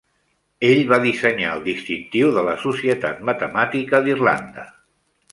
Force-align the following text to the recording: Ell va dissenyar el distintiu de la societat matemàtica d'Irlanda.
Ell 0.67 0.79
va 0.91 0.97
dissenyar 1.01 1.49
el 1.57 1.59
distintiu 1.67 2.31
de 2.37 2.43
la 2.47 2.55
societat 2.63 3.19
matemàtica 3.29 4.01
d'Irlanda. 4.07 4.65